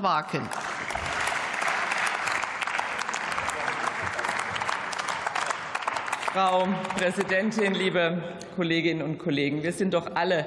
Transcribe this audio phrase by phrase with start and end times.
[0.00, 0.48] Waken.
[6.32, 8.22] Frau Präsidentin, liebe
[8.56, 9.62] Kolleginnen und Kollegen!
[9.62, 10.46] Wir sind doch alle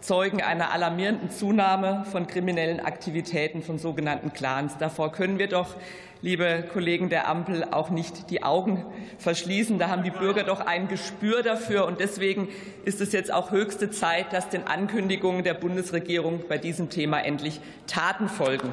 [0.00, 4.78] Zeugen einer alarmierenden Zunahme von kriminellen Aktivitäten von sogenannten Clans.
[4.78, 5.74] Davor können wir doch,
[6.22, 8.84] liebe Kollegen der Ampel, auch nicht die Augen
[9.18, 9.78] verschließen.
[9.78, 11.86] Da haben die Bürger doch ein Gespür dafür.
[11.86, 12.48] Und deswegen
[12.84, 17.60] ist es jetzt auch höchste Zeit, dass den Ankündigungen der Bundesregierung bei diesem Thema endlich
[17.86, 18.72] Taten folgen.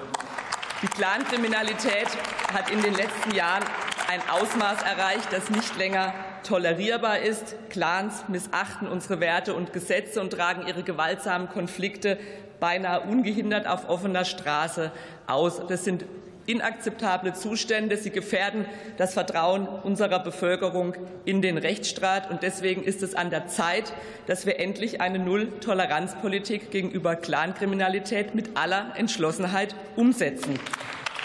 [0.82, 2.08] Die Clankriminalität
[2.54, 3.64] hat in den letzten Jahren
[4.08, 7.56] ein Ausmaß erreicht, das nicht länger tolerierbar ist.
[7.70, 12.18] Clans missachten unsere Werte und Gesetze und tragen ihre gewaltsamen Konflikte
[12.60, 14.92] beinahe ungehindert auf offener Straße
[15.28, 15.62] aus.
[15.68, 16.06] Das sind
[16.46, 17.98] inakzeptable Zustände.
[17.98, 18.66] Sie gefährden
[18.98, 22.32] das Vertrauen unserer Bevölkerung in den Rechtsstaat.
[22.32, 23.92] Und deswegen ist es an der Zeit,
[24.26, 30.58] dass wir endlich eine Null-Toleranz-Politik gegenüber Clankriminalität mit aller Entschlossenheit umsetzen.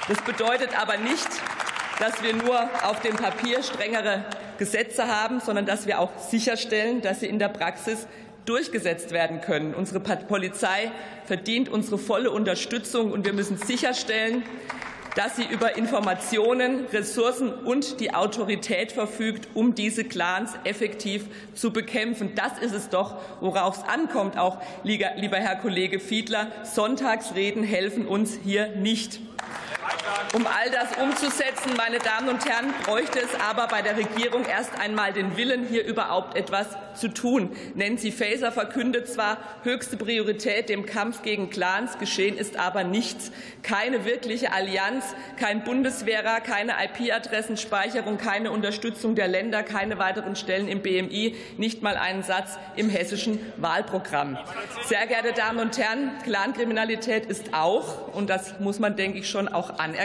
[0.08, 1.28] Das bedeutet aber nicht,
[2.02, 4.24] dass wir nur auf dem Papier strengere
[4.58, 8.08] Gesetze haben, sondern dass wir auch sicherstellen, dass sie in der Praxis
[8.44, 9.72] durchgesetzt werden können.
[9.72, 10.90] Unsere Polizei
[11.26, 14.42] verdient unsere volle Unterstützung, und wir müssen sicherstellen,
[15.14, 22.32] dass sie über Informationen, Ressourcen und die Autorität verfügt, um diese Clans effektiv zu bekämpfen.
[22.34, 26.48] Das ist es doch, worauf es ankommt, auch lieber Herr Kollege Fiedler.
[26.64, 29.20] Sonntagsreden helfen uns hier nicht.
[30.34, 34.78] Um all das umzusetzen, meine Damen und Herren, bräuchte es aber bei der Regierung erst
[34.78, 37.54] einmal den Willen, hier überhaupt etwas zu tun.
[37.74, 43.30] Nancy Faeser verkündet zwar höchste Priorität dem Kampf gegen Clans, geschehen ist aber nichts.
[43.62, 45.04] Keine wirkliche Allianz,
[45.38, 51.96] kein Bundeswehrer, keine IP-Adressenspeicherung, keine Unterstützung der Länder, keine weiteren Stellen im BMI, nicht mal
[51.96, 54.38] einen Satz im hessischen Wahlprogramm.
[54.86, 59.48] Sehr geehrte Damen und Herren, Clankriminalität ist auch, und das muss man, denke ich, schon
[59.48, 60.01] auch anerkennen,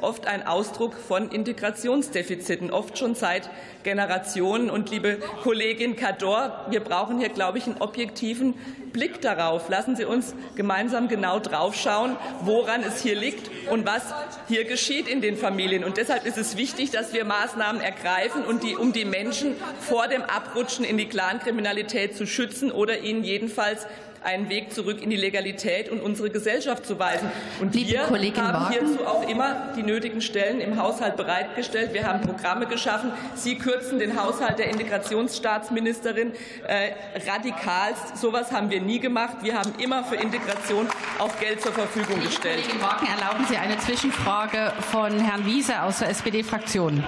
[0.00, 3.48] oft ein Ausdruck von Integrationsdefiziten, oft schon seit
[3.82, 4.70] Generationen.
[4.70, 8.54] Und liebe Kollegin Cador, wir brauchen hier, glaube ich, einen objektiven
[8.92, 9.68] Blick darauf.
[9.68, 14.02] Lassen Sie uns gemeinsam genau draufschauen, woran es hier liegt und was
[14.48, 15.84] hier geschieht in den Familien.
[15.84, 20.08] Und deshalb ist es wichtig, dass wir Maßnahmen ergreifen, und die, um die Menschen vor
[20.08, 23.86] dem Abrutschen in die Clankriminalität zu schützen oder ihnen jedenfalls
[24.24, 27.30] einen Weg zurück in die Legalität und unsere Gesellschaft zu weisen.
[27.60, 28.86] Und Liebe wir Kollegin haben Wagen.
[28.86, 31.92] hierzu auch immer die nötigen Stellen im Haushalt bereitgestellt.
[31.92, 33.12] Wir haben Programme geschaffen.
[33.34, 36.32] Sie kürzen den Haushalt der Integrationsstaatsministerin
[36.66, 36.92] äh,
[37.30, 38.16] radikalst.
[38.16, 39.38] So etwas haben wir nie gemacht.
[39.42, 42.60] Wir haben immer für Integration auch Geld zur Verfügung gestellt.
[42.62, 47.04] Kollegin Wagen, erlauben Sie eine Zwischenfrage von Herrn Wiese aus der SPD-Fraktion.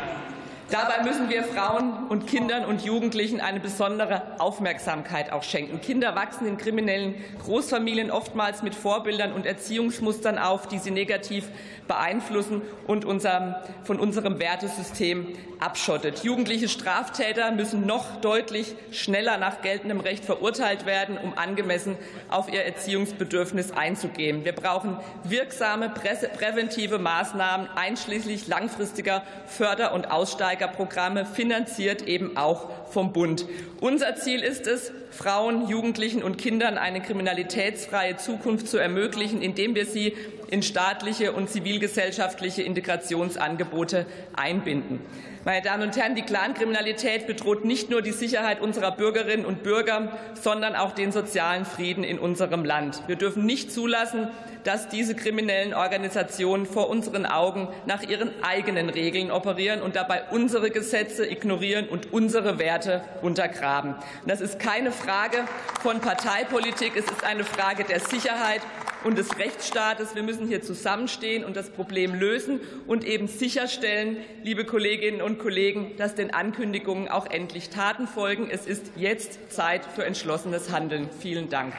[0.71, 5.81] Dabei müssen wir Frauen und Kindern und Jugendlichen eine besondere Aufmerksamkeit auch schenken.
[5.81, 11.49] Kinder wachsen in kriminellen Großfamilien oftmals mit Vorbildern und Erziehungsmustern auf, die sie negativ
[11.89, 16.23] beeinflussen und unserem, von unserem Wertesystem abschottet.
[16.23, 21.97] Jugendliche Straftäter müssen noch deutlich schneller nach geltendem Recht verurteilt werden, um angemessen
[22.29, 24.45] auf ihr Erziehungsbedürfnis einzugehen.
[24.45, 30.11] Wir brauchen wirksame präventive Maßnahmen, einschließlich langfristiger Förder- und
[30.61, 33.47] Aussteigerprogramme, finanziert eben auch vom Bund.
[33.81, 39.87] Unser Ziel ist es, Frauen, Jugendlichen und Kindern eine kriminalitätsfreie Zukunft zu ermöglichen, indem wir
[39.87, 40.15] sie
[40.51, 44.07] in staatliche und zivilgesellschaftliche Integrationsangebote
[44.37, 45.01] einbinden.
[45.45, 50.19] Meine Damen und Herren, die Clankriminalität bedroht nicht nur die Sicherheit unserer Bürgerinnen und Bürger,
[50.35, 53.03] sondern auch den sozialen Frieden in unserem Land.
[53.07, 54.29] Wir dürfen nicht zulassen,
[54.65, 60.71] dass diese kriminellen Organisationen vor unseren Augen nach ihren eigenen Regeln operieren und dabei unsere
[60.71, 63.95] Gesetze ignorieren und unsere Werte untergraben.
[64.27, 65.39] Das ist keine Frage
[65.81, 68.61] von Parteipolitik, es ist eine Frage der Sicherheit
[69.05, 70.15] und des Rechtsstaates.
[70.15, 75.97] Wir müssen hier zusammenstehen und das Problem lösen und eben sicherstellen, liebe Kolleginnen und Kollegen,
[75.97, 78.49] dass den Ankündigungen auch endlich Taten folgen.
[78.51, 81.09] Es ist jetzt Zeit für entschlossenes Handeln.
[81.21, 81.75] Vielen Dank.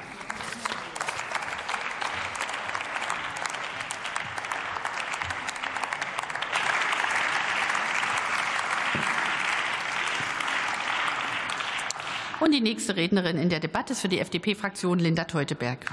[12.39, 15.85] Und die nächste Rednerin in der Debatte ist für die FDP-Fraktion Linda Teuteberg.